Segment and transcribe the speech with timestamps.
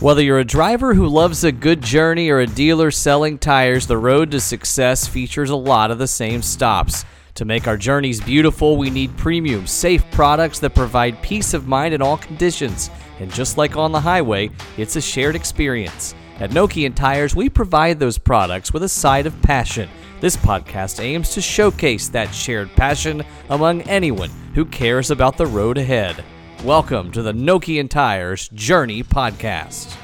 [0.00, 3.98] Whether you're a driver who loves a good journey or a dealer selling tires, the
[3.98, 7.04] road to success features a lot of the same stops.
[7.34, 11.94] To make our journeys beautiful, we need premium, safe products that provide peace of mind
[11.94, 12.90] in all conditions.
[13.18, 16.14] And just like on the highway, it's a shared experience.
[16.38, 19.90] At Nokian Tires, we provide those products with a side of passion.
[20.20, 25.76] This podcast aims to showcase that shared passion among anyone who cares about the road
[25.76, 26.22] ahead.
[26.64, 29.96] Welcome to the Nokian Tires Journey Podcast.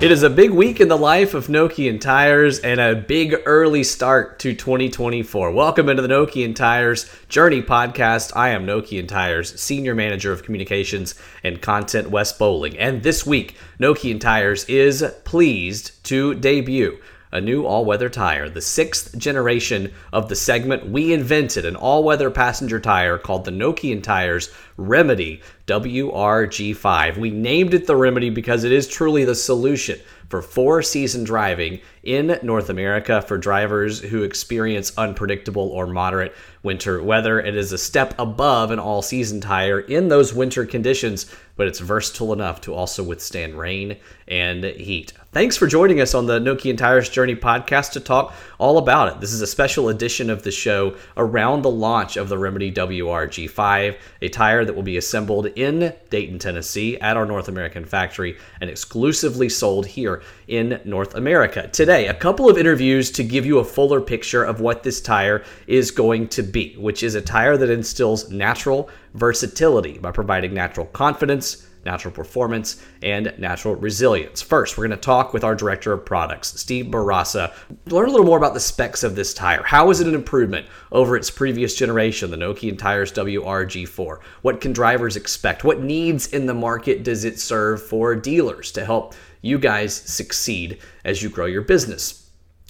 [0.00, 3.82] It is a big week in the life of Nokian Tires and a big early
[3.82, 5.50] start to 2024.
[5.50, 8.30] Welcome into the Nokian Tires Journey Podcast.
[8.36, 12.78] I am Nokian Tires Senior Manager of Communications and Content Wes Bowling.
[12.78, 16.98] And this week, Nokian Tires is pleased to debut
[17.32, 20.88] a new all weather tire, the sixth generation of the segment.
[20.88, 27.16] We invented an all weather passenger tire called the Nokian Tires Remedy WRG5.
[27.18, 29.98] We named it the Remedy because it is truly the solution
[30.32, 37.02] for four season driving in North America for drivers who experience unpredictable or moderate winter
[37.02, 37.38] weather.
[37.38, 41.80] It is a step above an all season tire in those winter conditions, but it's
[41.80, 45.12] versatile enough to also withstand rain and heat.
[45.32, 49.20] Thanks for joining us on the Nokian Tires Journey podcast to talk all about it.
[49.20, 53.96] This is a special edition of the show around the launch of the Remedy WRG5,
[54.22, 58.68] a tire that will be assembled in Dayton, Tennessee at our North American factory and
[58.68, 61.68] exclusively sold here in North America.
[61.68, 65.44] Today, a couple of interviews to give you a fuller picture of what this tire
[65.66, 70.86] is going to be, which is a tire that instills natural versatility by providing natural
[70.86, 74.40] confidence, natural performance, and natural resilience.
[74.40, 77.52] First, we're going to talk with our director of products, Steve Bourassa,
[77.86, 79.62] learn a little more about the specs of this tire.
[79.62, 84.20] How is it an improvement over its previous generation, the Nokian Tires WRG4?
[84.42, 85.64] What can drivers expect?
[85.64, 90.78] What needs in the market does it serve for dealers to help you guys succeed
[91.04, 92.21] as you grow your business?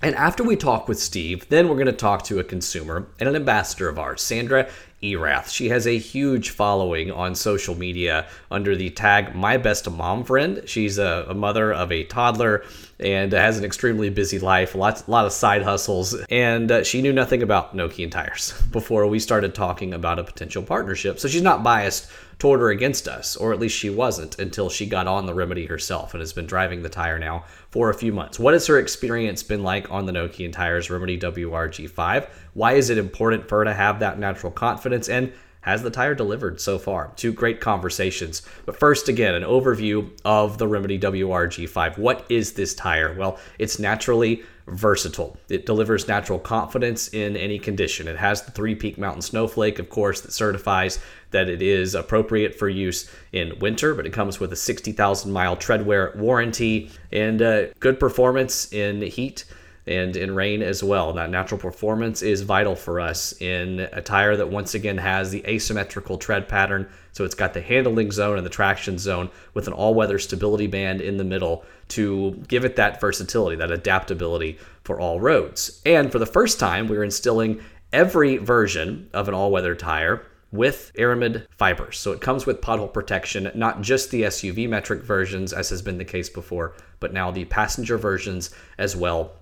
[0.03, 3.29] And after we talk with Steve, then we're going to talk to a consumer and
[3.29, 4.69] an ambassador of ours, Sandra
[5.01, 5.49] Erath.
[5.49, 10.63] She has a huge following on social media under the tag My Best Mom Friend.
[10.67, 12.65] She's a, a mother of a toddler
[12.99, 16.15] and has an extremely busy life, lots, a lot of side hustles.
[16.31, 20.65] And uh, she knew nothing about Nokian tires before we started talking about a potential
[20.65, 21.21] partnership.
[21.21, 22.11] So she's not biased
[22.43, 25.65] toward or against us, or at least she wasn't until she got on the remedy
[25.65, 28.37] herself and has been driving the tire now for a few months.
[28.37, 32.29] What has her experience been like on the Nokian Tires Remedy WRG5?
[32.55, 35.09] Why is it important for her to have that natural confidence?
[35.09, 37.13] And has the tire delivered so far?
[37.15, 38.43] Two great conversations.
[38.67, 41.97] But first, again, an overview of the Remedy WRG5.
[41.97, 43.15] What is this tire?
[43.15, 45.37] Well, it's naturally versatile.
[45.49, 48.09] It delivers natural confidence in any condition.
[48.09, 50.99] It has the three peak mountain snowflake, of course, that certifies
[51.33, 55.57] that it is appropriate for use in winter, but it comes with a 60,000 mile
[55.57, 59.45] treadwear warranty and uh, good performance in heat
[59.87, 61.13] and in rain as well.
[61.13, 65.45] That natural performance is vital for us in a tire that once again has the
[65.47, 66.89] asymmetrical tread pattern.
[67.13, 70.69] So it's got the handling zone and the traction zone with an all weather stability
[70.69, 75.83] band in the middle to give it that versatility, that adaptability for all roads.
[75.85, 77.61] And for the first time, we're instilling
[77.93, 81.99] every version of an all weather tire with aramid fibers.
[81.99, 85.99] So it comes with pothole protection, not just the SUV metric versions, as has been
[85.99, 89.33] the case before, but now the passenger versions as well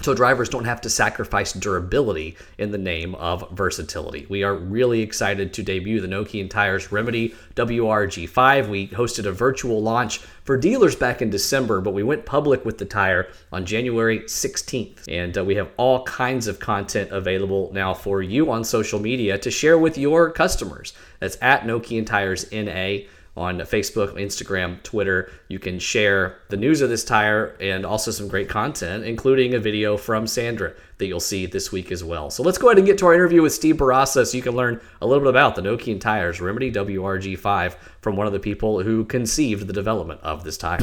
[0.00, 4.26] so drivers don't have to sacrifice durability in the name of versatility.
[4.28, 8.68] We are really excited to debut the Nokian Tires Remedy WRG5.
[8.68, 12.78] We hosted a virtual launch for dealers back in December, but we went public with
[12.78, 15.04] the tire on January 16th.
[15.08, 19.38] And uh, we have all kinds of content available now for you on social media
[19.38, 20.92] to share with your customers.
[21.20, 23.06] That's at Nokian Tires NA
[23.36, 25.30] on Facebook, Instagram, Twitter.
[25.48, 29.58] You can share the news of this tire and also some great content, including a
[29.58, 32.30] video from Sandra that you'll see this week as well.
[32.30, 34.54] So let's go ahead and get to our interview with Steve Bourassa so you can
[34.54, 38.82] learn a little bit about the Nokian Tires Remedy WRG5 from one of the people
[38.82, 40.78] who conceived the development of this tire.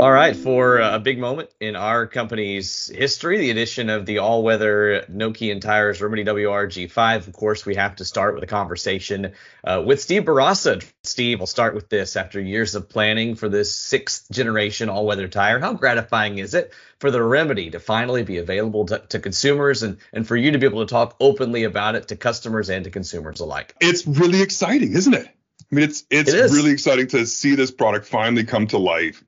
[0.00, 5.06] All right, for a big moment in our company's history, the addition of the all-weather
[5.08, 7.28] Nokian Tires Remedy WRG5.
[7.28, 9.32] Of course, we have to start with a conversation
[9.62, 10.84] uh, with Steve Bourassa.
[11.04, 12.16] Steve, I'll start with this.
[12.16, 17.12] After years of planning for this sixth generation all-weather tire, how gratifying is it for
[17.12, 20.66] the Remedy to finally be available to, to consumers and, and for you to be
[20.66, 23.74] able to talk openly about it to customers and to consumers alike?
[23.80, 25.28] It's really exciting, isn't it?
[25.28, 29.24] I mean, it's it's it really exciting to see this product finally come to life.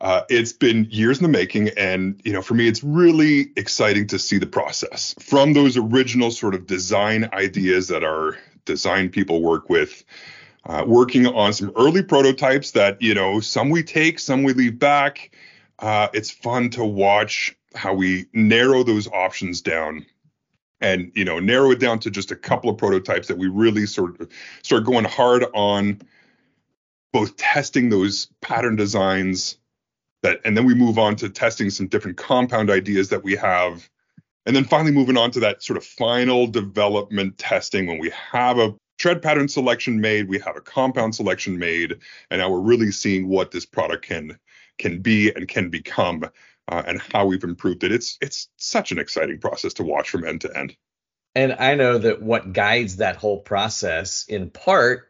[0.00, 4.06] Uh, it's been years in the making, and you know, for me, it's really exciting
[4.06, 9.42] to see the process from those original sort of design ideas that our design people
[9.42, 10.04] work with,
[10.66, 14.78] uh, working on some early prototypes that you know, some we take, some we leave
[14.78, 15.32] back.
[15.80, 20.06] Uh, it's fun to watch how we narrow those options down
[20.80, 23.86] and you know narrow it down to just a couple of prototypes that we really
[23.86, 24.28] sort of
[24.62, 26.00] start going hard on
[27.12, 29.58] both testing those pattern designs
[30.22, 33.88] that and then we move on to testing some different compound ideas that we have.
[34.46, 38.58] And then finally moving on to that sort of final development testing when we have
[38.58, 41.96] a tread pattern selection made we have a compound selection made
[42.30, 44.36] and now we're really seeing what this product can
[44.78, 46.24] can be and can become
[46.68, 47.92] uh, and how we've improved it.
[47.92, 50.76] It's it's such an exciting process to watch from end to end.
[51.34, 55.07] And i know that what guides that whole process in part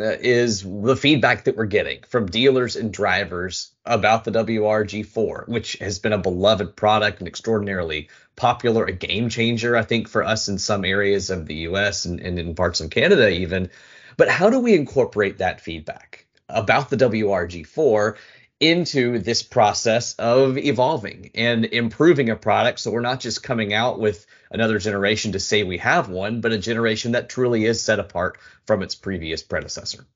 [0.00, 5.98] is the feedback that we're getting from dealers and drivers about the WRG4, which has
[5.98, 10.58] been a beloved product and extraordinarily popular, a game changer, I think, for us in
[10.58, 13.70] some areas of the US and, and in parts of Canada, even.
[14.16, 18.16] But how do we incorporate that feedback about the WRG4
[18.60, 23.98] into this process of evolving and improving a product so we're not just coming out
[23.98, 27.98] with another generation to say we have one but a generation that truly is set
[27.98, 30.06] apart from its previous predecessor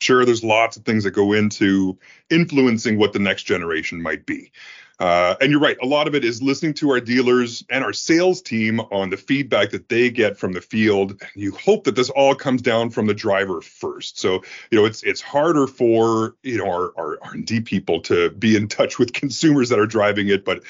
[0.00, 1.98] sure there's lots of things that go into
[2.30, 4.52] influencing what the next generation might be
[5.00, 5.76] uh, and you're right.
[5.80, 9.16] A lot of it is listening to our dealers and our sales team on the
[9.16, 11.22] feedback that they get from the field.
[11.36, 14.18] You hope that this all comes down from the driver first.
[14.18, 18.56] So you know it's it's harder for you know our our R&D people to be
[18.56, 20.64] in touch with consumers that are driving it, but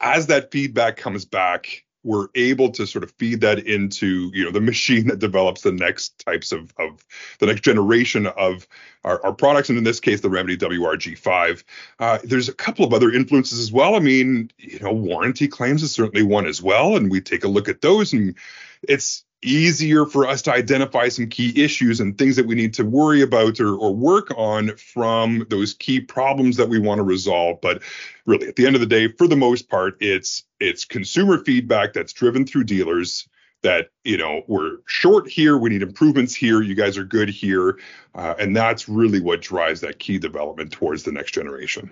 [0.00, 4.50] as that feedback comes back we're able to sort of feed that into you know
[4.50, 7.04] the machine that develops the next types of of
[7.38, 8.66] the next generation of
[9.04, 11.62] our, our products and in this case the remedy wrg5
[11.98, 13.94] uh, there's a couple of other influences as well.
[13.94, 17.48] I mean you know warranty claims is certainly one as well and we take a
[17.48, 18.36] look at those and
[18.82, 22.84] it's easier for us to identify some key issues and things that we need to
[22.84, 27.60] worry about or, or work on from those key problems that we want to resolve.
[27.60, 27.82] But
[28.26, 31.92] really at the end of the day for the most part it's it's consumer feedback
[31.92, 33.28] that's driven through dealers
[33.62, 37.78] that you know we're short here we need improvements here you guys are good here
[38.14, 41.90] uh, and that's really what drives that key development towards the next generation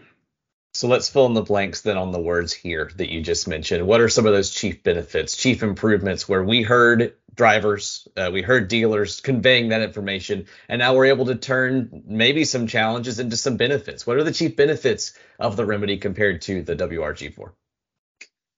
[0.80, 3.86] so let's fill in the blanks then on the words here that you just mentioned.
[3.86, 8.40] What are some of those chief benefits, chief improvements where we heard drivers, uh, we
[8.40, 13.36] heard dealers conveying that information, and now we're able to turn maybe some challenges into
[13.36, 14.06] some benefits?
[14.06, 17.52] What are the chief benefits of the remedy compared to the WRG4?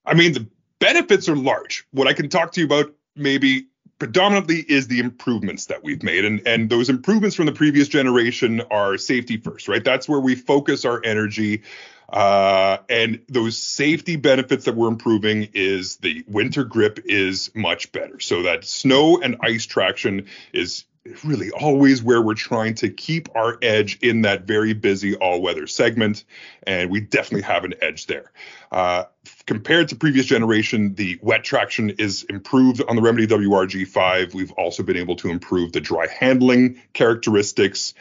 [0.07, 0.47] I mean, the
[0.79, 1.89] benefits are large.
[1.91, 3.67] What I can talk to you about maybe
[3.99, 8.61] predominantly is the improvements that we've made and and those improvements from the previous generation
[8.69, 11.63] are safety first right that's where we focus our energy
[12.13, 18.21] uh, and those safety benefits that we're improving is the winter grip is much better.
[18.21, 20.85] So that snow and ice traction is
[21.25, 26.25] really always where we're trying to keep our edge in that very busy all-weather segment,
[26.65, 28.31] and we definitely have an edge there.
[28.71, 29.05] Uh,
[29.47, 34.35] compared to previous generation, the wet traction is improved on the Remedy WRG5.
[34.35, 37.95] We've also been able to improve the dry handling characteristics.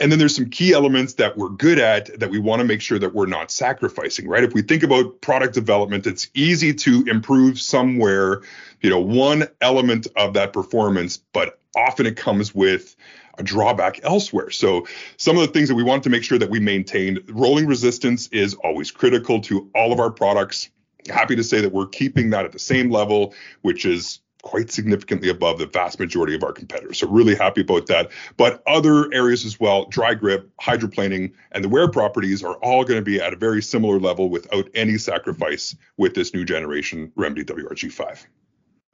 [0.00, 2.80] And then there's some key elements that we're good at that we want to make
[2.80, 4.42] sure that we're not sacrificing, right?
[4.42, 8.42] If we think about product development, it's easy to improve somewhere,
[8.80, 12.96] you know, one element of that performance, but often it comes with
[13.38, 14.50] a drawback elsewhere.
[14.50, 17.66] So some of the things that we want to make sure that we maintain, rolling
[17.66, 20.70] resistance is always critical to all of our products.
[21.08, 25.30] Happy to say that we're keeping that at the same level, which is quite significantly
[25.30, 26.98] above the vast majority of our competitors.
[26.98, 28.10] So really happy about that.
[28.36, 33.00] But other areas as well, dry grip, hydroplaning, and the wear properties are all going
[33.00, 37.44] to be at a very similar level without any sacrifice with this new generation Remedy
[37.44, 38.26] WRG5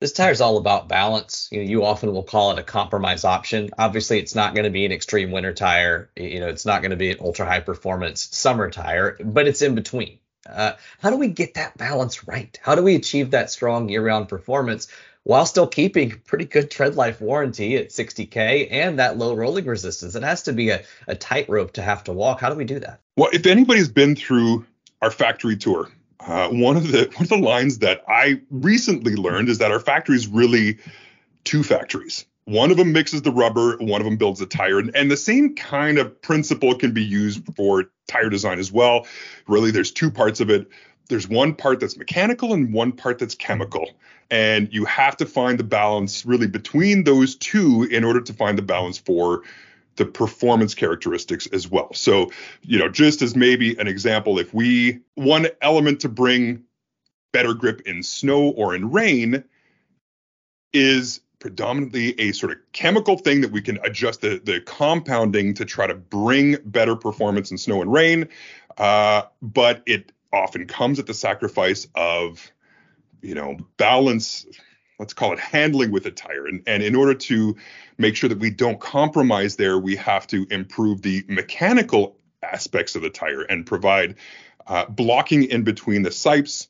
[0.00, 1.48] this tire is all about balance.
[1.52, 3.68] You know, you often will call it a compromise option.
[3.78, 6.10] Obviously, it's not going to be an extreme winter tire.
[6.16, 9.60] You know, it's not going to be an ultra high performance summer tire, but it's
[9.60, 10.18] in between.
[10.50, 12.58] Uh, how do we get that balance right?
[12.62, 14.88] How do we achieve that strong year round performance
[15.22, 20.14] while still keeping pretty good tread life warranty at 60K and that low rolling resistance?
[20.14, 22.40] It has to be a, a tightrope to have to walk.
[22.40, 23.00] How do we do that?
[23.16, 24.64] Well, if anybody's been through
[25.02, 25.90] our factory tour,
[26.20, 29.80] uh, one of the one of the lines that I recently learned is that our
[29.80, 30.78] factory is really
[31.44, 32.26] two factories.
[32.44, 35.16] One of them mixes the rubber, one of them builds the tire, and, and the
[35.16, 39.06] same kind of principle can be used for tire design as well.
[39.46, 40.68] Really, there's two parts of it.
[41.08, 43.90] There's one part that's mechanical and one part that's chemical.
[44.30, 48.56] And you have to find the balance really between those two in order to find
[48.56, 49.42] the balance for
[49.96, 51.92] the performance characteristics as well.
[51.94, 52.30] So,
[52.62, 56.64] you know, just as maybe an example, if we one element to bring
[57.32, 59.44] better grip in snow or in rain
[60.72, 65.64] is predominantly a sort of chemical thing that we can adjust the, the compounding to
[65.64, 68.28] try to bring better performance in snow and rain.
[68.76, 72.52] Uh, but it often comes at the sacrifice of,
[73.22, 74.46] you know, balance,
[74.98, 76.46] let's call it handling with a tire.
[76.46, 77.56] And, and in order to
[77.98, 83.02] make sure that we don't compromise there, we have to improve the mechanical aspects of
[83.02, 84.16] the tire and provide
[84.66, 86.68] uh, blocking in between the sipes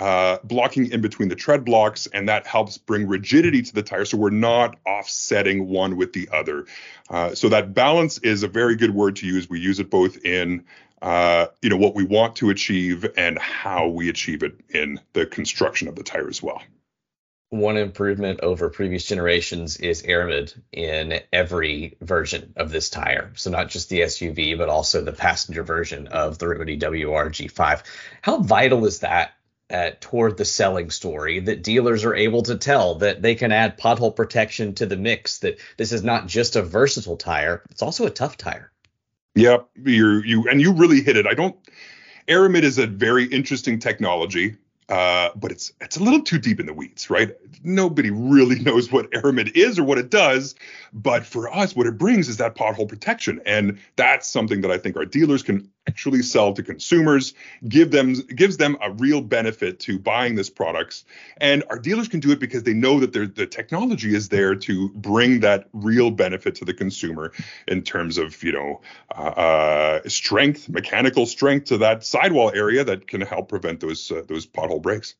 [0.00, 4.06] uh, blocking in between the tread blocks, and that helps bring rigidity to the tire
[4.06, 6.64] so we're not offsetting one with the other.
[7.10, 9.50] Uh, so that balance is a very good word to use.
[9.50, 10.64] We use it both in
[11.02, 15.26] uh, you know what we want to achieve and how we achieve it in the
[15.26, 16.62] construction of the tire as well.
[17.50, 23.32] One improvement over previous generations is aramid in every version of this tire.
[23.34, 27.82] So not just the SUV, but also the passenger version of the Remedy WRG5.
[28.22, 29.32] How vital is that
[29.70, 33.78] uh, toward the selling story that dealers are able to tell that they can add
[33.78, 38.06] pothole protection to the mix that this is not just a versatile tire it's also
[38.06, 38.72] a tough tire
[39.34, 41.56] yep you you and you really hit it i don't
[42.28, 44.56] aramid is a very interesting technology
[44.90, 47.36] uh, but it's it's a little too deep in the weeds, right?
[47.62, 50.56] Nobody really knows what Aramid is or what it does,
[50.92, 54.78] but for us, what it brings is that pothole protection, and that's something that I
[54.78, 57.34] think our dealers can actually sell to consumers,
[57.68, 61.04] give them gives them a real benefit to buying this products,
[61.38, 64.88] and our dealers can do it because they know that the technology is there to
[64.90, 67.32] bring that real benefit to the consumer
[67.66, 68.80] in terms of you know
[69.16, 74.22] uh, uh, strength, mechanical strength to that sidewall area that can help prevent those uh,
[74.28, 75.16] those pothole breaks.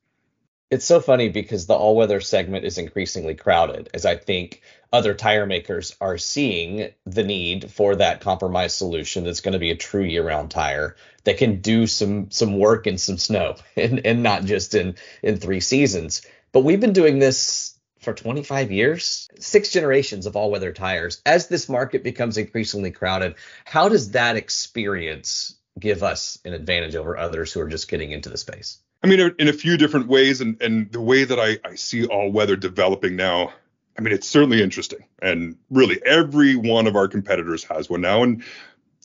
[0.71, 4.63] It's so funny because the all weather segment is increasingly crowded as I think
[4.93, 9.73] other tire makers are seeing the need for that compromise solution that's going to be
[9.73, 14.07] a true year round tire that can do some some work in some snow and,
[14.07, 16.23] and not just in in three seasons.
[16.53, 21.21] But we've been doing this for 25 years, six generations of all weather tires.
[21.27, 23.35] As this market becomes increasingly crowded,
[23.65, 28.29] how does that experience give us an advantage over others who are just getting into
[28.29, 28.79] the space?
[29.03, 32.07] I mean, in a few different ways, and and the way that I, I see
[32.07, 33.53] all weather developing now,
[33.99, 38.23] I mean, it's certainly interesting, and really every one of our competitors has one now.
[38.23, 38.45] And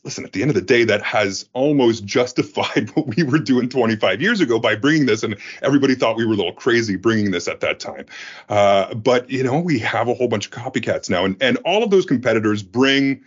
[0.04, 3.70] listen, at the end of the day, that has almost justified what we were doing
[3.70, 7.30] 25 years ago by bringing this, and everybody thought we were a little crazy bringing
[7.30, 8.04] this at that time.
[8.50, 11.82] Uh, but you know, we have a whole bunch of copycats now, and and all
[11.82, 13.22] of those competitors bring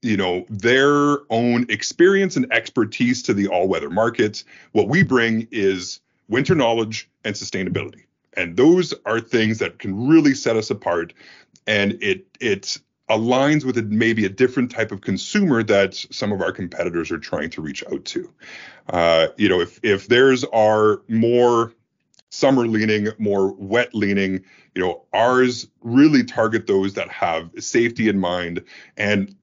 [0.00, 4.44] you know their own experience and expertise to the all-weather market.
[4.72, 8.04] What we bring is winter knowledge, and sustainability.
[8.34, 11.14] And those are things that can really set us apart.
[11.66, 12.78] And it it
[13.08, 17.18] aligns with a, maybe a different type of consumer that some of our competitors are
[17.18, 18.32] trying to reach out to.
[18.88, 21.72] Uh, you know, if if theirs are more
[22.30, 28.18] summer leaning, more wet leaning, you know, ours really target those that have safety in
[28.18, 28.62] mind
[28.96, 29.34] and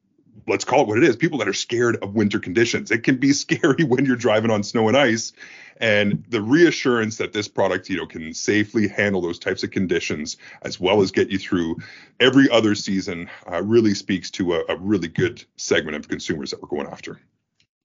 [0.48, 2.92] let's call it what it is people that are scared of winter conditions.
[2.92, 5.34] It can be scary when you're driving on snow and ice.
[5.78, 10.38] And the reassurance that this product you know can safely handle those types of conditions
[10.62, 11.78] as well as get you through
[12.20, 16.62] every other season uh, really speaks to a, a really good segment of consumers that
[16.62, 17.20] we're going after.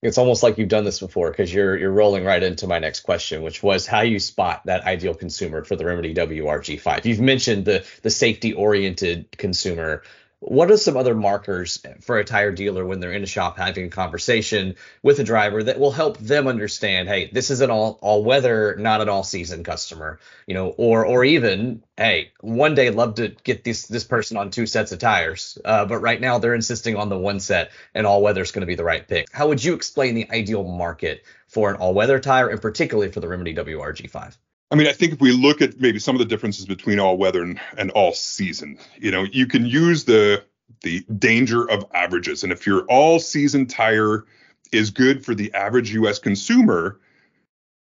[0.01, 3.01] It's almost like you've done this before because you're you're rolling right into my next
[3.01, 7.05] question, which was how you spot that ideal consumer for the Remedy WRG5.
[7.05, 10.03] You've mentioned the the safety oriented consumer
[10.41, 13.87] what are some other markers for a tire dealer when they're in a shop having
[13.87, 17.99] a conversation with a driver that will help them understand, hey, this is an all
[18.03, 22.91] all weather, not an all season customer, you know, or or even, hey, one day
[22.91, 26.39] love to get this this person on two sets of tires, uh, but right now
[26.39, 29.07] they're insisting on the one set, and all weather is going to be the right
[29.09, 29.27] pick.
[29.33, 33.21] How would you explain the ideal market for an all weather tire, and particularly for
[33.21, 34.37] the Remedy WRG5?
[34.71, 37.17] I mean, I think if we look at maybe some of the differences between all
[37.17, 40.45] weather and, and all season, you know, you can use the
[40.83, 42.43] the danger of averages.
[42.43, 44.27] And if your all season tire
[44.71, 47.01] is good for the average US consumer,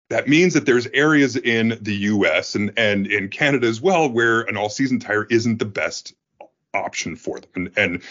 [0.10, 4.42] that means that there's areas in the US and, and in Canada as well where
[4.42, 6.14] an all season tire isn't the best
[6.74, 7.50] option for them.
[7.56, 8.02] And, and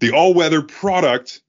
[0.00, 1.42] the all weather product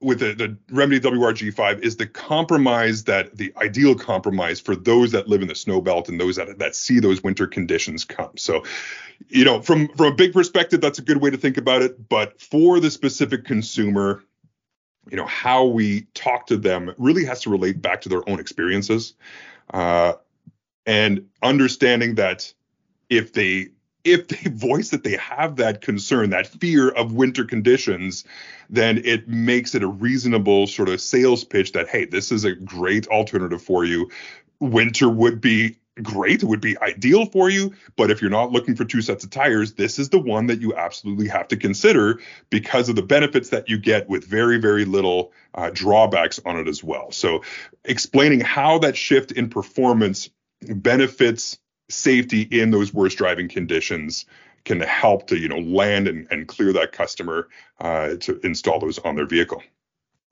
[0.00, 5.28] with the, the Remedy WRG5 is the compromise that the ideal compromise for those that
[5.28, 8.36] live in the snow belt and those that that see those winter conditions come.
[8.36, 8.64] So,
[9.28, 12.08] you know, from from a big perspective, that's a good way to think about it.
[12.08, 14.24] But for the specific consumer,
[15.10, 18.40] you know, how we talk to them really has to relate back to their own
[18.40, 19.14] experiences,
[19.74, 20.14] uh,
[20.86, 22.52] and understanding that
[23.10, 23.68] if they
[24.04, 28.24] if they voice that they have that concern, that fear of winter conditions,
[28.68, 32.54] then it makes it a reasonable sort of sales pitch that, hey, this is a
[32.54, 34.10] great alternative for you.
[34.60, 36.42] Winter would be great.
[36.42, 37.72] It would be ideal for you.
[37.96, 40.60] But if you're not looking for two sets of tires, this is the one that
[40.60, 44.84] you absolutely have to consider because of the benefits that you get with very, very
[44.84, 47.10] little uh, drawbacks on it as well.
[47.10, 47.42] So,
[47.84, 50.30] explaining how that shift in performance
[50.62, 51.58] benefits
[51.90, 54.24] safety in those worst driving conditions
[54.64, 57.48] can help to you know land and, and clear that customer
[57.80, 59.62] uh, to install those on their vehicle.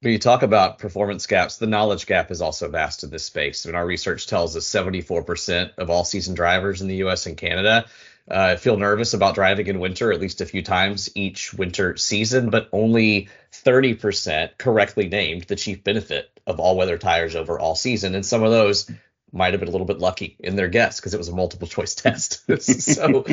[0.01, 3.65] When you talk about performance gaps, the knowledge gap is also vast in this space.
[3.65, 7.85] And our research tells us 74% of all season drivers in the US and Canada
[8.31, 12.51] uh, feel nervous about driving in winter at least a few times each winter season,
[12.51, 18.15] but only 30% correctly named the chief benefit of all weather tires over all season.
[18.15, 18.89] And some of those
[19.33, 21.69] might have been a little bit lucky in their guess because it was a multiple
[21.69, 22.45] choice test.
[22.63, 23.25] so,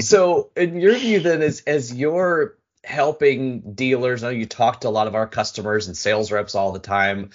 [0.00, 4.88] so in your view, then, as as you're helping dealers, I know you talk to
[4.88, 7.30] a lot of our customers and sales reps all the time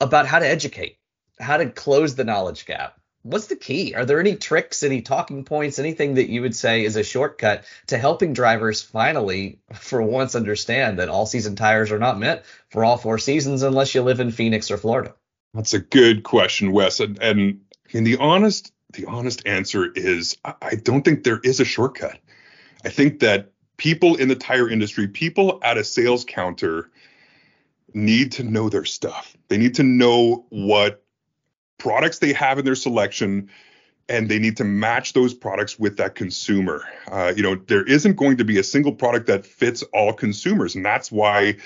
[0.00, 0.98] about how to educate,
[1.40, 2.98] how to close the knowledge gap.
[3.24, 3.94] What's the key?
[3.94, 7.64] Are there any tricks, any talking points, anything that you would say is a shortcut
[7.86, 12.84] to helping drivers finally, for once, understand that all season tires are not meant for
[12.84, 15.14] all four seasons unless you live in Phoenix or Florida?
[15.54, 17.00] That's a good question, Wes.
[17.00, 17.60] And, and,
[17.92, 22.18] and the honest the honest answer is I don't think there is a shortcut.
[22.84, 26.90] I think that people in the tire industry, people at a sales counter
[27.94, 29.36] need to know their stuff.
[29.48, 31.02] They need to know what
[31.78, 33.50] products they have in their selection
[34.08, 36.84] and they need to match those products with that consumer.
[37.10, 40.74] Uh, you know, there isn't going to be a single product that fits all consumers,
[40.74, 41.56] and that's why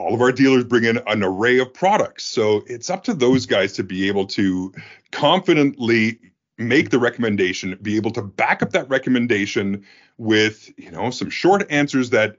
[0.00, 2.24] all of our dealers bring in an array of products.
[2.24, 4.72] So it's up to those guys to be able to
[5.12, 6.18] confidently
[6.56, 9.84] make the recommendation, be able to back up that recommendation
[10.16, 12.38] with, you know, some short answers that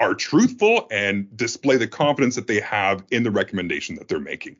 [0.00, 4.56] are truthful and display the confidence that they have in the recommendation that they're making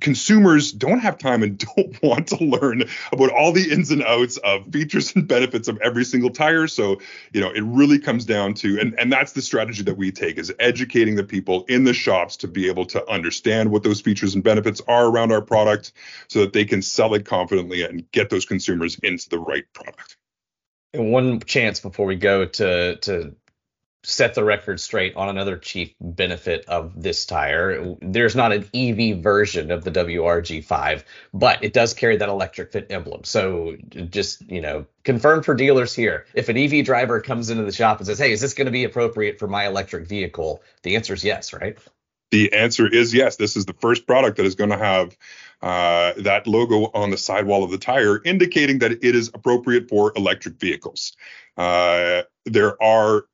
[0.00, 4.36] consumers don't have time and don't want to learn about all the ins and outs
[4.38, 6.66] of features and benefits of every single tire.
[6.66, 7.00] So
[7.32, 10.38] you know it really comes down to and and that's the strategy that we take
[10.38, 14.34] is educating the people in the shops to be able to understand what those features
[14.34, 15.92] and benefits are around our product
[16.28, 20.16] so that they can sell it confidently and get those consumers into the right product.
[20.94, 23.34] And one chance before we go to to
[24.04, 27.94] set the record straight on another chief benefit of this tire.
[28.00, 32.86] There's not an EV version of the WRG5, but it does carry that electric fit
[32.90, 33.22] emblem.
[33.24, 33.76] So
[34.10, 36.26] just, you know, confirm for dealers here.
[36.34, 38.72] If an EV driver comes into the shop and says, "Hey, is this going to
[38.72, 41.78] be appropriate for my electric vehicle?" The answer is yes, right?
[42.32, 43.36] The answer is yes.
[43.36, 45.16] This is the first product that is going to have
[45.60, 50.12] uh, that logo on the sidewall of the tire, indicating that it is appropriate for
[50.16, 51.12] electric vehicles.
[51.56, 53.26] Uh, there are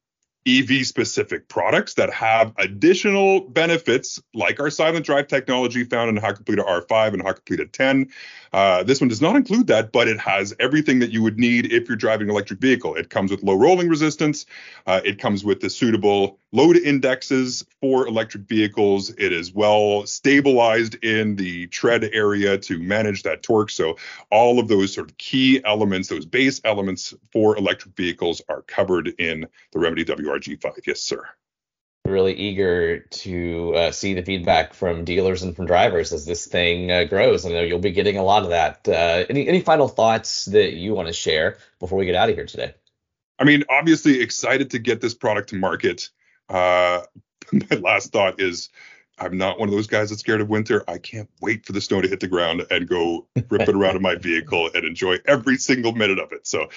[0.48, 6.66] EV specific products that have additional benefits like our silent drive technology found in Hakkapeliitta
[6.66, 8.10] R5 and Hakkapeliitta 10.
[8.52, 11.72] Uh, this one does not include that, but it has everything that you would need
[11.72, 12.94] if you're driving an electric vehicle.
[12.94, 14.46] It comes with low rolling resistance.
[14.86, 19.10] Uh, it comes with the suitable load indexes for electric vehicles.
[19.10, 23.70] It is well stabilized in the tread area to manage that torque.
[23.70, 23.96] So
[24.30, 29.08] all of those sort of key elements, those base elements for electric vehicles are covered
[29.18, 30.86] in the Remedy WR RG5.
[30.86, 31.24] Yes, sir.
[32.06, 36.90] Really eager to uh, see the feedback from dealers and from drivers as this thing
[36.90, 37.44] uh, grows.
[37.44, 38.88] I know you'll be getting a lot of that.
[38.88, 42.34] Uh, any any final thoughts that you want to share before we get out of
[42.34, 42.74] here today?
[43.38, 46.08] I mean, obviously excited to get this product to market.
[46.48, 47.02] Uh,
[47.52, 48.70] my last thought is
[49.18, 50.84] I'm not one of those guys that's scared of winter.
[50.88, 53.96] I can't wait for the snow to hit the ground and go rip it around
[53.96, 56.46] in my vehicle and enjoy every single minute of it.
[56.46, 56.68] So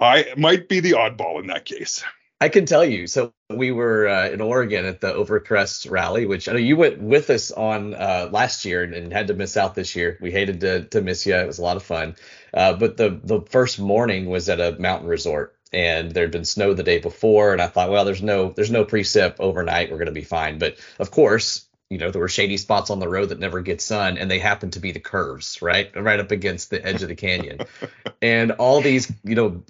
[0.00, 2.02] I might be the oddball in that case.
[2.40, 3.08] I can tell you.
[3.08, 7.00] So we were uh, in Oregon at the Overcrest rally, which I know you went
[7.00, 10.18] with us on uh, last year and, and, had to miss out this year.
[10.20, 11.34] We hated to, to miss you.
[11.34, 12.14] It was a lot of fun.
[12.54, 16.74] Uh, but the the first morning was at a mountain resort, and there'd been snow
[16.74, 19.90] the day before, and I thought, well, there's no there's no precip overnight.
[19.90, 20.58] We're gonna be fine.
[20.58, 21.64] But of course.
[21.90, 24.38] You know, there were shady spots on the road that never get sun, and they
[24.38, 25.90] happened to be the curves, right?
[25.96, 27.60] Right up against the edge of the canyon.
[28.20, 29.62] and all these, you know,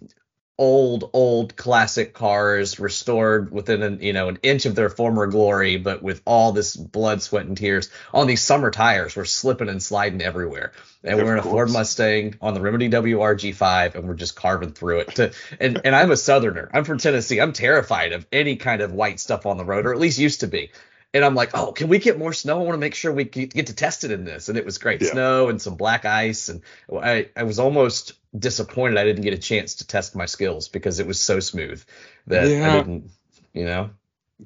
[0.59, 5.77] old old classic cars restored within an you know an inch of their former glory
[5.77, 7.91] but with all this blood sweat and tears.
[8.13, 10.73] On these summer tires we're slipping and sliding everywhere.
[11.05, 11.53] And of we're in a course.
[11.53, 15.15] ford mustang on the remedy wrg5 and we're just carving through it.
[15.17, 16.69] To, and and i'm a southerner.
[16.75, 17.41] I'm from tennessee.
[17.41, 20.41] I'm terrified of any kind of white stuff on the road or at least used
[20.41, 20.71] to be
[21.15, 22.61] and I'm like, oh, can we get more snow?
[22.61, 24.49] I want to make sure we get to test it in this.
[24.49, 25.11] And it was great yeah.
[25.11, 26.49] snow and some black ice.
[26.49, 30.69] And I, I was almost disappointed I didn't get a chance to test my skills
[30.69, 31.83] because it was so smooth
[32.27, 32.69] that yeah.
[32.69, 33.11] I didn't,
[33.55, 33.91] you know.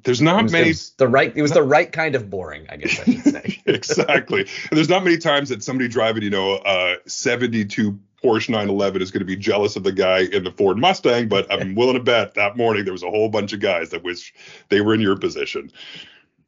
[0.03, 0.73] There's not was, many.
[0.97, 1.33] the right.
[1.35, 3.61] It was the right kind of boring, I guess I should say.
[3.65, 4.41] exactly.
[4.41, 9.11] And there's not many times that somebody driving, you know, a 72 Porsche 911 is
[9.11, 11.27] going to be jealous of the guy in the Ford Mustang.
[11.27, 14.01] But I'm willing to bet that morning there was a whole bunch of guys that
[14.01, 14.33] wish
[14.69, 15.69] they were in your position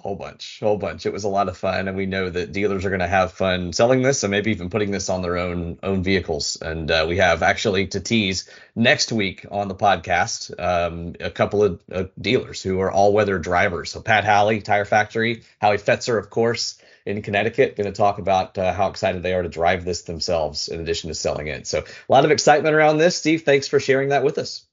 [0.06, 1.08] whole bunch, whole bunch.
[1.08, 3.32] It was a lot of fun, and we know that dealers are going to have
[3.34, 6.60] fun selling this, and maybe even putting this on their own own vehicles.
[6.62, 11.64] And uh, we have actually to tease next week on the podcast um, a couple
[11.64, 13.90] of uh, dealers who are all weather drivers.
[13.90, 18.60] So Pat Halley, Tire Factory, Howie Fetzer, of course, in Connecticut, going to talk about
[18.60, 21.66] uh, how excited they are to drive this themselves, in addition to selling it.
[21.66, 23.18] So a lot of excitement around this.
[23.18, 24.68] Steve, thanks for sharing that with us.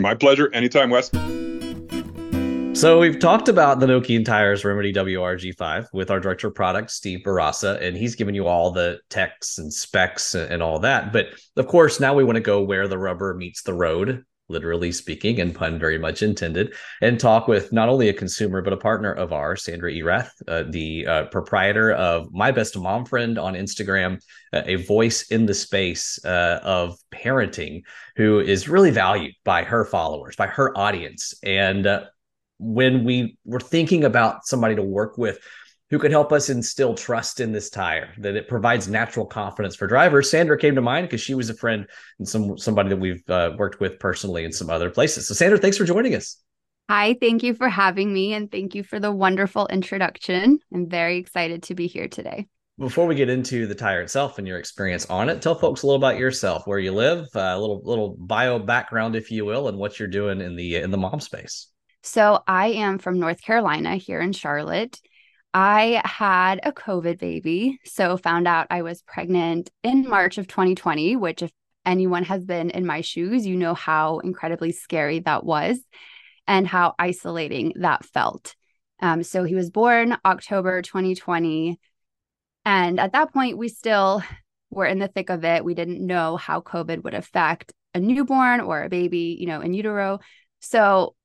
[0.00, 0.50] My pleasure.
[0.52, 1.12] Anytime, Wes.
[2.76, 7.20] So we've talked about the Nokian Tires Remedy WRG5 with our director of product, Steve
[7.24, 11.10] Bourassa, and he's given you all the techs and specs and all that.
[11.10, 14.92] But of course, now we want to go where the rubber meets the road, literally
[14.92, 18.76] speaking, and pun very much intended, and talk with not only a consumer, but a
[18.76, 23.54] partner of ours, Sandra Erath, uh, the uh, proprietor of My Best Mom Friend on
[23.54, 24.20] Instagram,
[24.52, 27.84] uh, a voice in the space uh, of parenting
[28.16, 31.32] who is really valued by her followers, by her audience.
[31.42, 32.04] And uh,
[32.58, 35.38] when we were thinking about somebody to work with
[35.90, 39.86] who could help us instill trust in this tire that it provides natural confidence for
[39.86, 40.30] drivers.
[40.30, 41.86] Sandra came to mind because she was a friend
[42.18, 45.28] and some somebody that we've uh, worked with personally in some other places.
[45.28, 46.42] So sandra thanks for joining us.
[46.88, 50.58] Hi thank you for having me and thank you for the wonderful introduction.
[50.74, 52.46] I'm very excited to be here today.
[52.78, 55.86] Before we get into the tire itself and your experience on it, tell folks a
[55.86, 59.68] little about yourself, where you live, uh, a little little bio background, if you will,
[59.68, 61.68] and what you're doing in the in the mom space.
[62.06, 65.00] So I am from North Carolina here in Charlotte.
[65.52, 67.80] I had a COVID baby.
[67.84, 71.50] So found out I was pregnant in March of 2020, which if
[71.84, 75.80] anyone has been in my shoes, you know how incredibly scary that was
[76.46, 78.54] and how isolating that felt.
[79.02, 81.80] Um, so he was born October 2020.
[82.64, 84.22] And at that point, we still
[84.70, 85.64] were in the thick of it.
[85.64, 89.74] We didn't know how COVID would affect a newborn or a baby, you know, in
[89.74, 90.20] utero.
[90.60, 91.16] So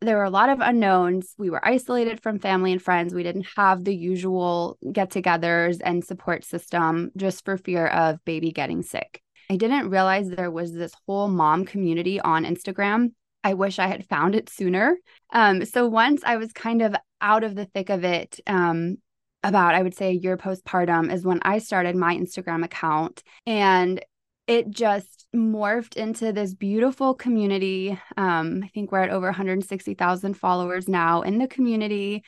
[0.00, 1.34] there were a lot of unknowns.
[1.38, 3.14] We were isolated from family and friends.
[3.14, 8.52] We didn't have the usual get togethers and support system just for fear of baby
[8.52, 9.20] getting sick.
[9.50, 13.12] I didn't realize there was this whole mom community on Instagram.
[13.42, 14.96] I wish I had found it sooner.
[15.32, 18.96] Um, so once I was kind of out of the thick of it, um,
[19.42, 23.22] about I would say a year postpartum is when I started my Instagram account.
[23.46, 24.02] And
[24.46, 27.98] it just morphed into this beautiful community.
[28.16, 32.24] Um, I think we're at over 160,000 followers now in the community.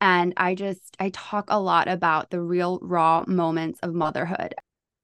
[0.00, 4.54] And I just, I talk a lot about the real raw moments of motherhood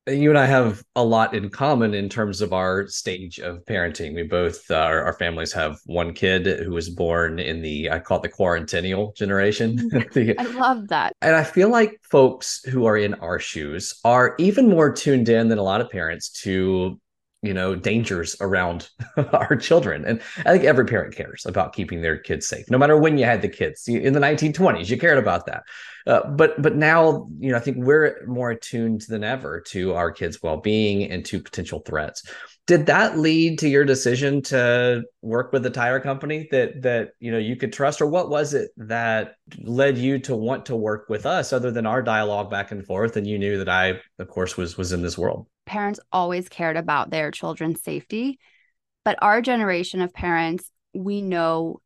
[0.06, 4.14] you and I have a lot in common in terms of our stage of parenting.
[4.14, 7.98] We both, uh, our, our, families have one kid who was born in the, I
[7.98, 9.76] call it the quarantennial generation.
[10.12, 11.12] the, I love that.
[11.22, 15.48] And I feel like folks who are in our shoes are even more tuned in
[15.48, 17.00] than a lot of parents to
[17.42, 18.88] you know dangers around
[19.33, 20.05] our children.
[20.05, 23.25] And i think every parent cares about keeping their kids safe no matter when you
[23.25, 23.87] had the kids.
[23.88, 25.62] In the 1920s you cared about that.
[26.07, 30.11] Uh, but but now you know i think we're more attuned than ever to our
[30.11, 32.22] kids well-being and to potential threats.
[32.66, 37.31] Did that lead to your decision to work with a tire company that that you
[37.31, 38.01] know you could trust?
[38.01, 41.87] Or what was it that led you to want to work with us other than
[41.87, 45.03] our dialogue back and forth and you knew that i of course was was in
[45.03, 48.38] this world parents always cared about their children's safety
[49.05, 51.81] but our generation of parents we know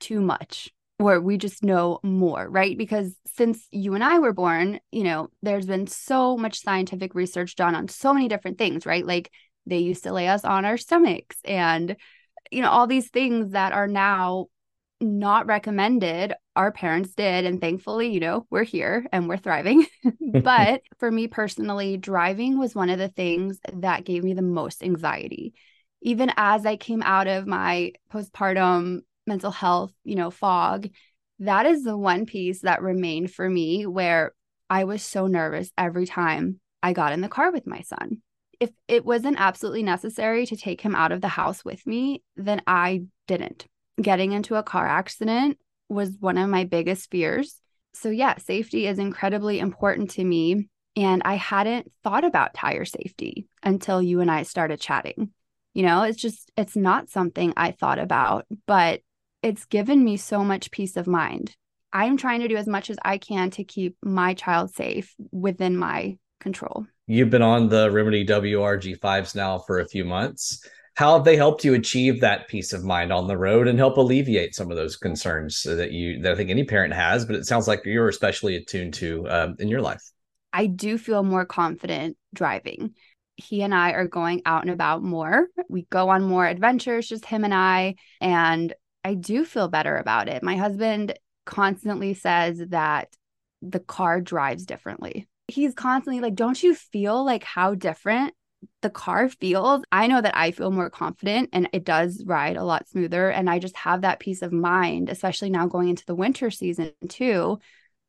[0.00, 2.78] too much or we just know more right?
[2.78, 7.56] Because since you and i were born you know there's been so much scientific research
[7.56, 9.06] done on so many different things right?
[9.06, 9.30] Like
[9.66, 11.96] they used to lay us on our stomachs and
[12.50, 14.46] you know all these things that are now
[15.00, 19.86] not recommended our parents did and thankfully you know we're here and we're thriving.
[20.42, 24.82] But for me personally driving was one of the things that gave me the most
[24.82, 25.54] anxiety.
[26.00, 30.88] Even as i came out of my postpartum mental health you know fog
[31.38, 34.32] that is the one piece that remained for me where
[34.68, 38.20] i was so nervous every time i got in the car with my son.
[38.58, 42.62] If it wasn't absolutely necessary to take him out of the house with me, then
[42.66, 43.66] I didn't.
[44.00, 47.60] Getting into a car accident was one of my biggest fears.
[47.94, 50.68] So, yeah, safety is incredibly important to me.
[50.96, 55.30] And I hadn't thought about tire safety until you and I started chatting.
[55.74, 59.00] You know, it's just, it's not something I thought about, but
[59.42, 61.56] it's given me so much peace of mind.
[61.92, 65.76] I'm trying to do as much as I can to keep my child safe within
[65.76, 66.86] my control.
[67.06, 70.66] You've been on the Remedy WRG5s now for a few months.
[70.94, 73.96] How have they helped you achieve that peace of mind on the road and help
[73.96, 77.46] alleviate some of those concerns that you that I think any parent has, but it
[77.46, 80.02] sounds like you're especially attuned to um, in your life?
[80.52, 82.94] I do feel more confident driving.
[83.36, 85.48] He and I are going out and about more.
[85.70, 90.28] We go on more adventures, just him and I, and I do feel better about
[90.28, 90.42] it.
[90.42, 93.08] My husband constantly says that
[93.62, 95.26] the car drives differently.
[95.48, 98.34] He's constantly like, Don't you feel like how different
[98.80, 99.82] the car feels?
[99.90, 103.30] I know that I feel more confident and it does ride a lot smoother.
[103.30, 106.92] And I just have that peace of mind, especially now going into the winter season
[107.08, 107.58] too,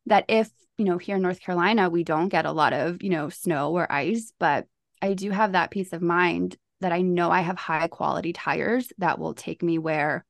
[0.05, 3.09] that if, you know, here in North Carolina, we don't get a lot of, you
[3.09, 4.65] know, snow or ice, but
[5.01, 8.91] I do have that peace of mind that I know I have high quality tires
[8.97, 10.25] that will take me where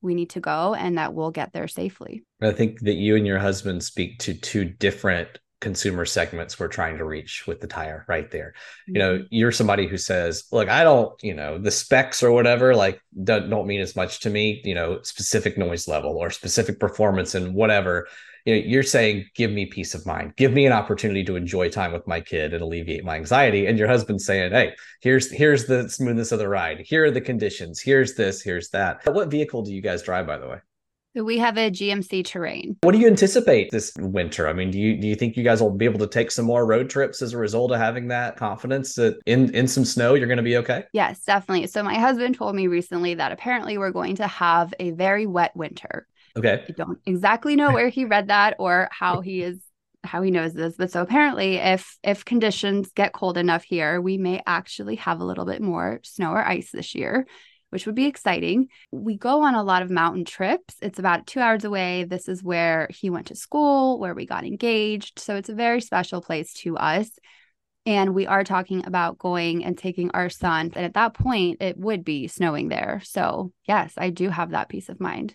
[0.00, 2.24] we need to go and that we'll get there safely.
[2.40, 6.98] I think that you and your husband speak to two different consumer segments we're trying
[6.98, 8.52] to reach with the tire right there.
[8.82, 8.94] Mm-hmm.
[8.94, 9.26] You know, mm-hmm.
[9.30, 13.48] you're somebody who says, look, I don't, you know, the specs or whatever, like don't,
[13.48, 17.54] don't mean as much to me, you know, specific noise level or specific performance and
[17.54, 18.06] whatever
[18.44, 21.68] you know you're saying give me peace of mind give me an opportunity to enjoy
[21.68, 25.66] time with my kid and alleviate my anxiety and your husband's saying hey here's here's
[25.66, 29.62] the smoothness of the ride here are the conditions here's this here's that what vehicle
[29.62, 30.58] do you guys drive by the way
[31.14, 32.76] we have a GMC Terrain.
[32.82, 34.48] What do you anticipate this winter?
[34.48, 36.46] I mean, do you do you think you guys will be able to take some
[36.46, 40.14] more road trips as a result of having that confidence that in in some snow
[40.14, 40.84] you're going to be okay?
[40.92, 41.66] Yes, definitely.
[41.66, 45.54] So my husband told me recently that apparently we're going to have a very wet
[45.54, 46.06] winter.
[46.36, 46.64] Okay.
[46.66, 49.60] I don't exactly know where he read that or how he is
[50.04, 54.18] how he knows this, but so apparently if if conditions get cold enough here, we
[54.18, 57.26] may actually have a little bit more snow or ice this year,
[57.72, 58.68] which would be exciting.
[58.90, 60.76] We go on a lot of mountain trips.
[60.82, 62.04] It's about 2 hours away.
[62.04, 65.80] This is where he went to school, where we got engaged, so it's a very
[65.80, 67.08] special place to us.
[67.86, 70.70] And we are talking about going and taking our son.
[70.76, 73.00] And at that point, it would be snowing there.
[73.04, 75.34] So, yes, I do have that peace of mind.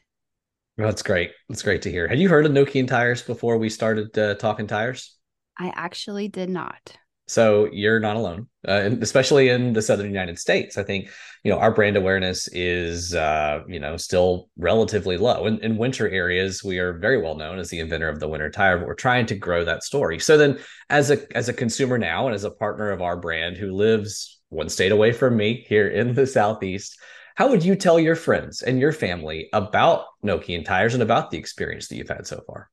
[0.78, 1.32] That's great.
[1.50, 2.08] That's great to hear.
[2.08, 5.18] Had you heard of Nokian tires before we started uh, talking tires?
[5.58, 6.98] I actually did not.
[7.28, 10.78] So you're not alone, uh, and especially in the southern United States.
[10.78, 11.10] I think
[11.44, 15.46] you know our brand awareness is uh, you know still relatively low.
[15.46, 18.50] In, in winter areas, we are very well known as the inventor of the winter
[18.50, 20.20] tire, but we're trying to grow that story.
[20.20, 20.58] So then,
[20.90, 24.40] as a as a consumer now, and as a partner of our brand who lives
[24.50, 26.98] one state away from me here in the southeast,
[27.36, 31.38] how would you tell your friends and your family about Nokian tires and about the
[31.38, 32.70] experience that you've had so far?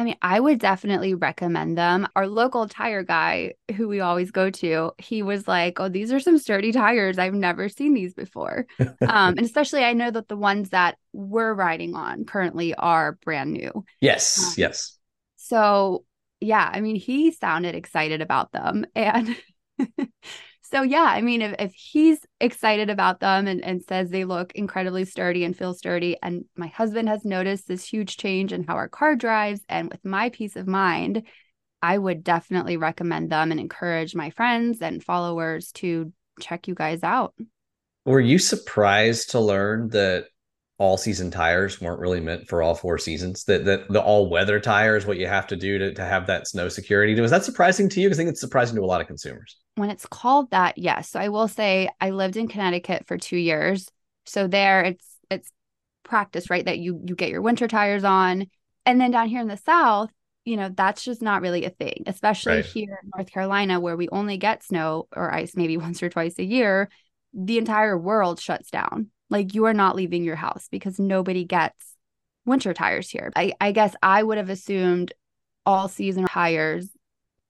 [0.00, 2.08] I mean, I would definitely recommend them.
[2.16, 6.18] Our local tire guy, who we always go to, he was like, "Oh, these are
[6.20, 7.18] some sturdy tires.
[7.18, 8.96] I've never seen these before." um,
[9.36, 13.84] and especially, I know that the ones that we're riding on currently are brand new.
[14.00, 14.96] Yes, um, yes.
[15.36, 16.06] So,
[16.40, 19.36] yeah, I mean, he sounded excited about them, and
[20.70, 24.52] so yeah, I mean, if, if he's excited about them and, and says they look
[24.54, 28.74] incredibly sturdy and feel sturdy, and my husband has noticed this huge change in how
[28.74, 31.24] our car drives, and with my peace of mind,
[31.82, 37.02] I would definitely recommend them and encourage my friends and followers to check you guys
[37.02, 37.34] out.
[38.04, 40.26] Were you surprised to learn that
[40.80, 43.44] all season tires weren't really meant for all four seasons.
[43.44, 46.26] That that the all weather tire is what you have to do to, to have
[46.28, 47.20] that snow security.
[47.20, 48.08] Was that surprising to you?
[48.08, 49.58] Because I think it's surprising to a lot of consumers.
[49.80, 51.08] When it's called that, yes.
[51.08, 53.90] So I will say I lived in Connecticut for two years.
[54.26, 55.50] So there it's it's
[56.04, 56.64] practice, right?
[56.64, 58.46] That you you get your winter tires on.
[58.84, 60.10] And then down here in the south,
[60.44, 62.64] you know, that's just not really a thing, especially right.
[62.64, 66.38] here in North Carolina, where we only get snow or ice maybe once or twice
[66.38, 66.90] a year.
[67.32, 71.94] The entire world shuts down like you are not leaving your house because nobody gets
[72.44, 73.32] winter tires here.
[73.34, 75.12] I, I guess I would have assumed
[75.64, 76.88] all season tires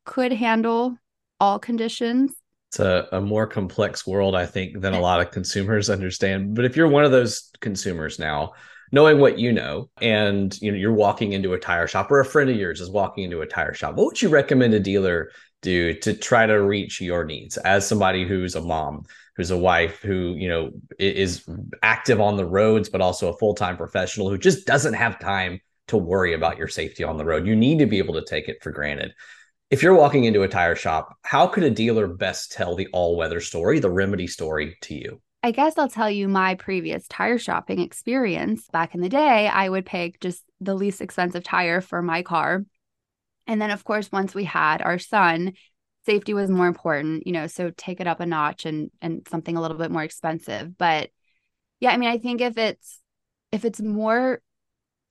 [0.05, 0.97] could handle
[1.41, 2.33] all conditions.
[2.69, 6.55] It's a, a more complex world, I think, than a lot of consumers understand.
[6.55, 8.53] But if you're one of those consumers now,
[8.93, 12.25] knowing what you know, and you know, you're walking into a tire shop or a
[12.25, 15.31] friend of yours is walking into a tire shop, what would you recommend a dealer
[15.63, 19.05] do to try to reach your needs as somebody who's a mom
[19.37, 21.47] who's a wife who you know is
[21.83, 25.97] active on the roads but also a full-time professional who just doesn't have time to
[25.97, 28.63] worry about your safety on the road you need to be able to take it
[28.63, 29.13] for granted
[29.71, 33.41] if you're walking into a tire shop how could a dealer best tell the all-weather
[33.41, 37.81] story the remedy story to you I guess I'll tell you my previous tire shopping
[37.81, 38.69] experience.
[38.69, 42.67] Back in the day, I would pick just the least expensive tire for my car.
[43.47, 45.55] And then, of course, once we had our son,
[46.05, 49.57] safety was more important, you know, so take it up a notch and and something
[49.57, 50.77] a little bit more expensive.
[50.77, 51.11] But
[51.81, 53.01] yeah, I mean, I think if it's
[53.51, 54.43] if it's more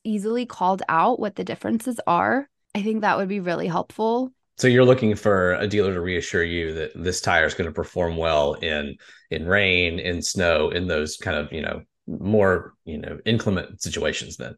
[0.04, 4.32] easily called out what the differences are, I think that would be really helpful.
[4.60, 7.74] So you're looking for a dealer to reassure you that this tire is going to
[7.74, 8.98] perform well in
[9.32, 14.36] in rain, in snow, in those kind of, you know, more, you know, inclement situations
[14.36, 14.56] then.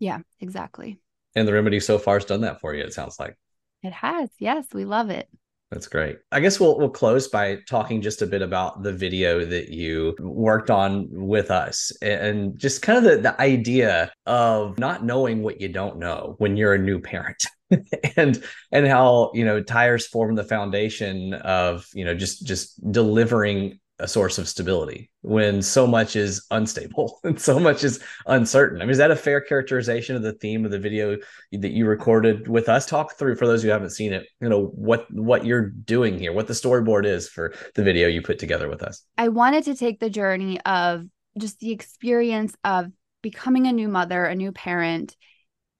[0.00, 1.00] Yeah, exactly.
[1.36, 3.38] And the remedy so far has done that for you, it sounds like.
[3.82, 4.28] It has.
[4.38, 5.28] Yes, we love it.
[5.74, 6.18] That's great.
[6.30, 10.14] I guess we'll we'll close by talking just a bit about the video that you
[10.20, 15.60] worked on with us and just kind of the, the idea of not knowing what
[15.60, 17.44] you don't know when you're a new parent.
[18.16, 23.80] and and how you know tires form the foundation of you know just just delivering
[24.00, 28.80] a source of stability when so much is unstable and so much is uncertain.
[28.80, 31.16] I mean, is that a fair characterization of the theme of the video
[31.52, 32.86] that you recorded with us?
[32.86, 36.32] Talk through for those who haven't seen it, you know, what what you're doing here,
[36.32, 39.02] what the storyboard is for the video you put together with us.
[39.16, 41.06] I wanted to take the journey of
[41.38, 42.90] just the experience of
[43.22, 45.16] becoming a new mother, a new parent,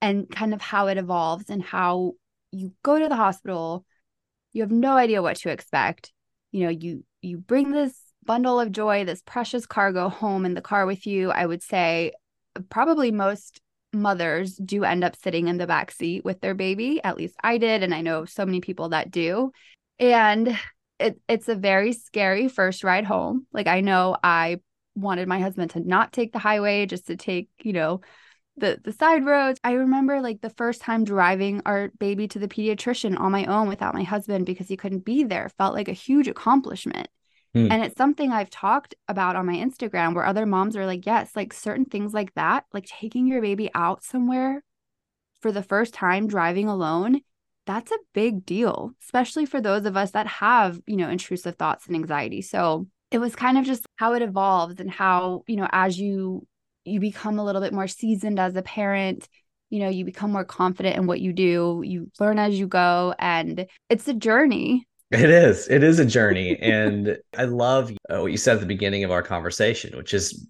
[0.01, 2.13] and kind of how it evolves and how
[2.51, 3.85] you go to the hospital,
[4.53, 6.11] you have no idea what to expect.
[6.51, 10.61] You know, you you bring this bundle of joy, this precious cargo home in the
[10.61, 12.13] car with you, I would say
[12.69, 13.61] probably most
[13.93, 17.01] mothers do end up sitting in the back seat with their baby.
[17.03, 17.83] At least I did.
[17.83, 19.51] And I know so many people that do.
[19.99, 20.57] And
[20.99, 23.47] it, it's a very scary first ride home.
[23.53, 24.59] Like I know I
[24.95, 28.01] wanted my husband to not take the highway, just to take, you know,
[28.57, 29.59] the the side roads.
[29.63, 33.67] I remember like the first time driving our baby to the pediatrician on my own
[33.67, 37.09] without my husband because he couldn't be there felt like a huge accomplishment.
[37.55, 37.71] Hmm.
[37.71, 41.31] And it's something I've talked about on my Instagram where other moms are like, yes,
[41.37, 44.61] like certain things like that, like taking your baby out somewhere
[45.39, 47.21] for the first time driving alone,
[47.65, 51.87] that's a big deal, especially for those of us that have, you know, intrusive thoughts
[51.87, 52.41] and anxiety.
[52.41, 56.45] So it was kind of just how it evolves and how, you know, as you
[56.83, 59.29] you become a little bit more seasoned as a parent,
[59.69, 63.15] you know, you become more confident in what you do, you learn as you go
[63.17, 64.85] and it's a journey
[65.15, 65.67] it is.
[65.67, 66.57] It is a journey.
[66.59, 70.47] and I love uh, what you said at the beginning of our conversation, which is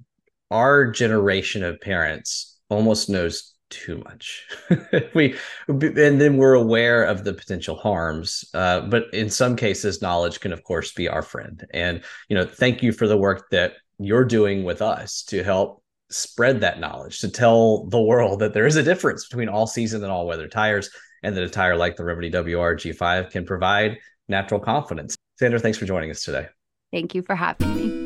[0.52, 4.48] our generation of parents almost knows too much.
[5.14, 5.36] we
[5.68, 8.46] and then we're aware of the potential harms.
[8.54, 11.66] Uh, but in some cases, knowledge can, of course, be our friend.
[11.74, 15.82] And you know, thank you for the work that you're doing with us to help
[16.12, 20.04] spread that knowledge to tell the world that there is a difference between all season
[20.04, 20.90] and all weather tires
[21.24, 25.16] and that a tire like the Remedy WRG5 can provide natural confidence.
[25.38, 26.48] Sandra, thanks for joining us today.
[26.92, 28.06] Thank you for having me.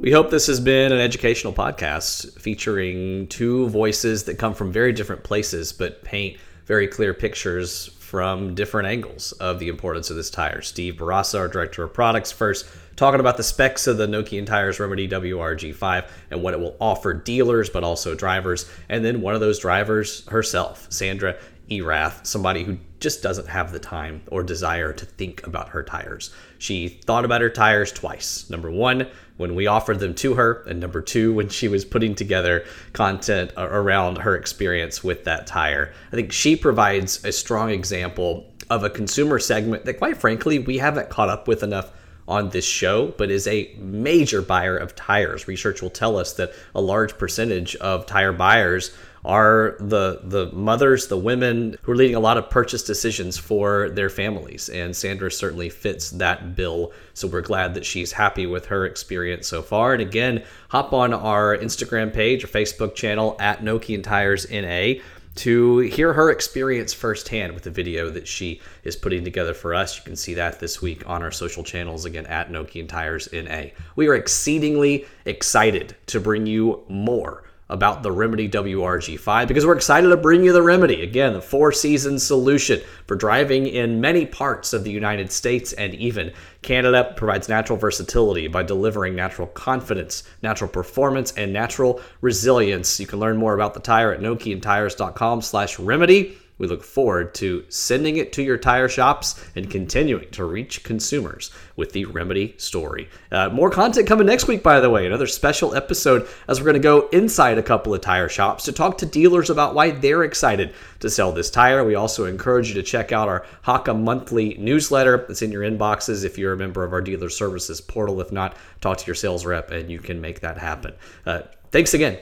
[0.00, 4.92] We hope this has been an educational podcast featuring two voices that come from very
[4.92, 10.30] different places but paint very clear pictures from different angles of the importance of this
[10.30, 10.62] tire.
[10.62, 14.78] Steve Bourassa, our director of products, first talking about the specs of the Nokian Tires
[14.78, 18.70] Remedy WRG5 and what it will offer dealers but also drivers.
[18.88, 21.36] And then one of those drivers herself, Sandra
[21.70, 26.34] Erath, somebody who just doesn't have the time or desire to think about her tires.
[26.58, 28.48] She thought about her tires twice.
[28.48, 32.14] Number one, when we offered them to her, and number two, when she was putting
[32.14, 35.92] together content around her experience with that tire.
[36.12, 40.78] I think she provides a strong example of a consumer segment that, quite frankly, we
[40.78, 41.90] haven't caught up with enough
[42.26, 45.46] on this show, but is a major buyer of tires.
[45.46, 51.06] Research will tell us that a large percentage of tire buyers are the the mothers,
[51.08, 54.68] the women who are leading a lot of purchase decisions for their families.
[54.68, 56.92] And Sandra certainly fits that bill.
[57.14, 59.94] So we're glad that she's happy with her experience so far.
[59.94, 65.00] And again, hop on our Instagram page or Facebook channel at Nokian Tires NA
[65.36, 69.96] to hear her experience firsthand with the video that she is putting together for us.
[69.96, 73.66] You can see that this week on our social channels again at Nokian Tires NA.
[73.96, 80.08] We are exceedingly excited to bring you more about the Remedy WRG5 because we're excited
[80.08, 81.02] to bring you the Remedy.
[81.02, 85.94] Again, the four season solution for driving in many parts of the United States and
[85.94, 93.00] even Canada provides natural versatility by delivering natural confidence, natural performance, and natural resilience.
[93.00, 96.38] You can learn more about the tire at nokiantires.com slash remedy.
[96.64, 101.50] We look forward to sending it to your tire shops and continuing to reach consumers
[101.76, 103.10] with the Remedy story.
[103.30, 105.04] Uh, more content coming next week, by the way.
[105.04, 108.72] Another special episode as we're going to go inside a couple of tire shops to
[108.72, 111.84] talk to dealers about why they're excited to sell this tire.
[111.84, 115.26] We also encourage you to check out our Haka monthly newsletter.
[115.28, 118.22] It's in your inboxes if you're a member of our dealer services portal.
[118.22, 120.94] If not, talk to your sales rep and you can make that happen.
[121.26, 122.16] Uh, thanks again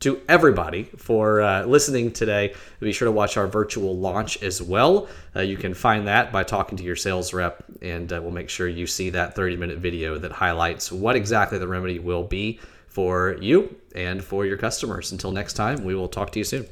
[0.00, 2.54] to everybody for uh, listening today.
[2.80, 5.08] Be sure to watch our virtual launch as well.
[5.34, 8.50] Uh, you can find that by talking to your sales rep, and uh, we'll make
[8.50, 12.60] sure you see that 30 minute video that highlights what exactly the remedy will be
[12.86, 15.12] for you and for your customers.
[15.12, 16.66] Until next time, we will talk to you soon.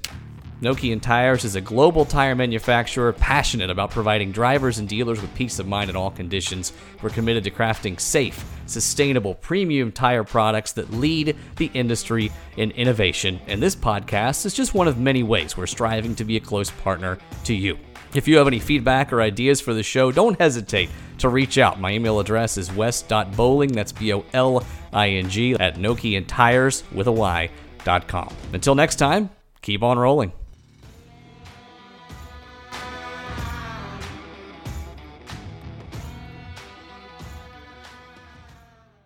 [0.63, 5.59] Nokian Tires is a global tire manufacturer passionate about providing drivers and dealers with peace
[5.59, 6.73] of mind in all conditions.
[7.03, 13.41] We're committed to crafting safe, sustainable, premium tire products that lead the industry in innovation.
[13.47, 16.71] And this podcast is just one of many ways we're striving to be a close
[16.71, 17.77] partner to you.
[18.15, 20.89] If you have any feedback or ideas for the show, don't hesitate
[21.19, 21.81] to reach out.
[21.81, 26.85] My email address is west.boling, that's B O L I N G, at Nokian Tires
[26.93, 27.51] with a Y.
[27.85, 28.33] Dot com.
[28.55, 29.29] Until next time,
[29.61, 30.33] keep on rolling.